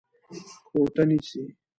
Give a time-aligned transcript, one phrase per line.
[0.69, 1.41] کوټه نيسې؟